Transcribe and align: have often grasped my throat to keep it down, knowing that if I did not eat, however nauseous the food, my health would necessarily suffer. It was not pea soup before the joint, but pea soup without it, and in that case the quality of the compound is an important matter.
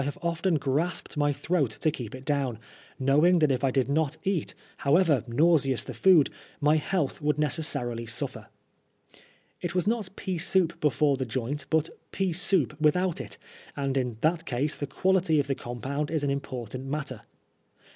have 0.03 0.17
often 0.23 0.55
grasped 0.55 1.15
my 1.15 1.31
throat 1.31 1.69
to 1.79 1.91
keep 1.91 2.15
it 2.15 2.25
down, 2.25 2.57
knowing 2.97 3.37
that 3.37 3.51
if 3.51 3.63
I 3.63 3.69
did 3.69 3.87
not 3.87 4.17
eat, 4.23 4.55
however 4.77 5.23
nauseous 5.27 5.83
the 5.83 5.93
food, 5.93 6.31
my 6.59 6.75
health 6.77 7.21
would 7.21 7.37
necessarily 7.37 8.07
suffer. 8.07 8.47
It 9.61 9.75
was 9.75 9.85
not 9.85 10.09
pea 10.15 10.39
soup 10.39 10.79
before 10.79 11.17
the 11.17 11.25
joint, 11.27 11.67
but 11.69 11.91
pea 12.11 12.33
soup 12.33 12.75
without 12.81 13.21
it, 13.21 13.37
and 13.75 13.95
in 13.95 14.17
that 14.21 14.45
case 14.47 14.75
the 14.75 14.87
quality 14.87 15.39
of 15.39 15.45
the 15.45 15.53
compound 15.53 16.09
is 16.09 16.23
an 16.23 16.31
important 16.31 16.85
matter. 16.85 17.21